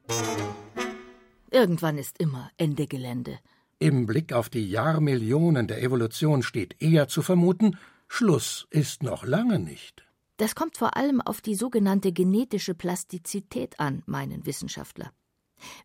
Irgendwann 1.50 1.98
ist 1.98 2.18
immer 2.18 2.50
Ende 2.56 2.86
Gelände. 2.86 3.38
Im 3.78 4.06
Blick 4.06 4.32
auf 4.32 4.48
die 4.48 4.68
Jahrmillionen 4.68 5.66
der 5.66 5.82
Evolution 5.82 6.42
steht 6.42 6.80
eher 6.80 7.08
zu 7.08 7.22
vermuten, 7.22 7.78
Schluss 8.08 8.66
ist 8.70 9.02
noch 9.02 9.24
lange 9.24 9.58
nicht. 9.58 10.06
Das 10.36 10.54
kommt 10.54 10.76
vor 10.76 10.96
allem 10.96 11.20
auf 11.20 11.40
die 11.40 11.54
sogenannte 11.54 12.12
genetische 12.12 12.74
Plastizität 12.74 13.80
an, 13.80 14.02
meinen 14.06 14.44
Wissenschaftler. 14.44 15.12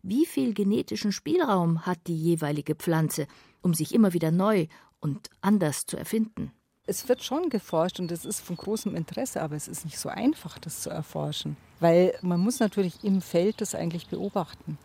Wie 0.02 0.26
viel 0.26 0.52
genetischen 0.52 1.12
Spielraum 1.12 1.86
hat 1.86 2.06
die 2.06 2.16
jeweilige 2.16 2.74
Pflanze, 2.74 3.26
um 3.62 3.72
sich 3.72 3.94
immer 3.94 4.12
wieder 4.12 4.30
neu 4.30 4.66
und 5.00 5.30
anders 5.40 5.86
zu 5.86 5.96
erfinden? 5.96 6.52
Es 6.84 7.08
wird 7.08 7.22
schon 7.22 7.48
geforscht 7.48 8.00
und 8.00 8.10
es 8.10 8.24
ist 8.24 8.40
von 8.40 8.56
großem 8.56 8.94
Interesse, 8.96 9.40
aber 9.40 9.56
es 9.56 9.68
ist 9.68 9.84
nicht 9.84 9.98
so 9.98 10.08
einfach, 10.08 10.58
das 10.58 10.82
zu 10.82 10.90
erforschen. 10.90 11.56
Weil 11.80 12.18
man 12.22 12.40
muss 12.40 12.58
natürlich 12.58 13.04
im 13.04 13.22
Feld 13.22 13.60
das 13.60 13.74
eigentlich 13.74 14.08
beobachten. 14.08 14.78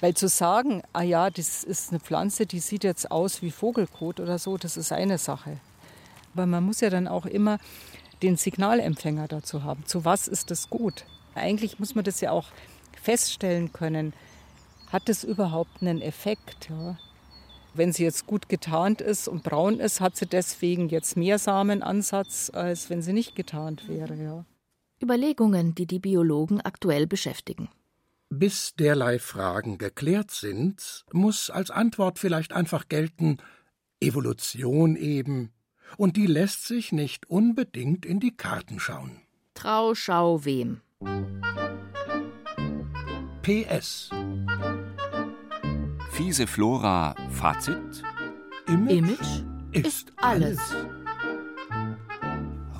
Weil 0.00 0.14
zu 0.14 0.28
sagen, 0.28 0.82
ah 0.92 1.02
ja, 1.02 1.30
das 1.30 1.62
ist 1.62 1.90
eine 1.90 2.00
Pflanze, 2.00 2.46
die 2.46 2.58
sieht 2.58 2.84
jetzt 2.84 3.10
aus 3.10 3.42
wie 3.42 3.50
Vogelkot 3.50 4.18
oder 4.18 4.38
so, 4.38 4.56
das 4.56 4.76
ist 4.76 4.92
eine 4.92 5.18
Sache. 5.18 5.60
Aber 6.34 6.46
man 6.46 6.64
muss 6.64 6.80
ja 6.80 6.90
dann 6.90 7.06
auch 7.06 7.26
immer 7.26 7.58
den 8.22 8.36
Signalempfänger 8.36 9.28
dazu 9.28 9.64
haben. 9.64 9.84
Zu 9.86 10.04
was 10.04 10.28
ist 10.28 10.50
das 10.50 10.70
gut? 10.70 11.04
Eigentlich 11.34 11.78
muss 11.78 11.94
man 11.94 12.04
das 12.04 12.20
ja 12.20 12.30
auch 12.30 12.48
feststellen 13.00 13.72
können. 13.72 14.14
Hat 14.88 15.08
das 15.08 15.24
überhaupt 15.24 15.82
einen 15.82 16.00
Effekt? 16.00 16.68
Ja? 16.70 16.98
Wenn 17.74 17.92
sie 17.92 18.04
jetzt 18.04 18.26
gut 18.26 18.48
getarnt 18.48 19.00
ist 19.00 19.28
und 19.28 19.42
braun 19.42 19.80
ist, 19.80 20.00
hat 20.00 20.16
sie 20.16 20.26
deswegen 20.26 20.88
jetzt 20.88 21.16
mehr 21.16 21.38
Samenansatz, 21.38 22.50
als 22.52 22.88
wenn 22.88 23.02
sie 23.02 23.12
nicht 23.12 23.36
getarnt 23.36 23.88
wäre. 23.88 24.14
Ja. 24.14 24.44
Überlegungen, 25.02 25.74
die 25.74 25.86
die 25.86 25.98
Biologen 25.98 26.60
aktuell 26.62 27.06
beschäftigen. 27.06 27.68
Bis 28.30 28.74
derlei 28.74 29.18
Fragen 29.18 29.78
geklärt 29.78 30.30
sind, 30.30 31.04
muss 31.12 31.50
als 31.50 31.70
Antwort 31.70 32.18
vielleicht 32.18 32.52
einfach 32.52 32.88
gelten 32.88 33.36
Evolution 34.00 34.96
eben, 34.96 35.52
und 35.96 36.16
die 36.16 36.26
lässt 36.26 36.66
sich 36.66 36.92
nicht 36.92 37.28
unbedingt 37.30 38.04
in 38.04 38.20
die 38.20 38.36
Karten 38.36 38.80
schauen. 38.80 39.20
Trau, 39.54 39.94
schau 39.94 40.44
wem. 40.44 40.80
PS. 43.42 44.10
Fiese 46.10 46.46
Flora 46.46 47.14
Fazit. 47.30 48.02
Image, 48.66 48.98
Image 48.98 49.44
ist 49.72 50.12
alles. 50.16 50.58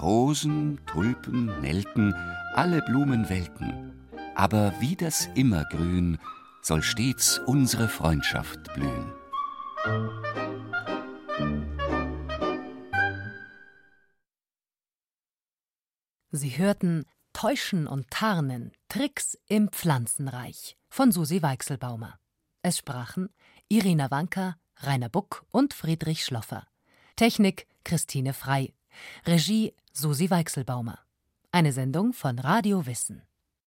Rosen, 0.01 0.81
Tulpen, 0.87 1.47
Nelken, 1.61 2.15
alle 2.55 2.83
Blumen 2.83 3.29
welken. 3.29 3.93
Aber 4.35 4.73
wie 4.81 4.97
das 4.97 5.29
Immergrün 5.35 6.19
soll 6.63 6.83
stets 6.83 7.39
unsere 7.47 7.89
Freundschaft 7.89 8.73
blühen. 8.75 9.13
Sie 16.37 16.59
hörten 16.59 17.07
Täuschen 17.33 17.87
und 17.87 18.11
Tarnen, 18.11 18.73
Tricks 18.89 19.39
im 19.49 19.69
Pflanzenreich 19.69 20.77
von 20.89 21.13
Susi 21.13 21.43
Weichselbaumer. 21.43 22.19
Es 22.63 22.79
sprachen 22.79 23.31
Irina 23.69 24.11
Wanka, 24.11 24.57
Rainer 24.79 25.09
Buck 25.09 25.45
und 25.51 25.73
Friedrich 25.73 26.25
Schloffer. 26.25 26.67
Technik 27.17 27.67
Christine 27.85 28.35
Frei. 28.35 28.75
Regie 29.27 29.75
Susi 29.93 30.31
Weichselbaumer. 30.31 30.99
Eine 31.53 31.73
Sendung 31.73 32.13
von 32.13 32.39
Radio 32.39 32.87
Wissen. 32.87 33.26